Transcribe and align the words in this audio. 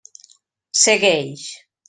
Segueix. 0.83 1.47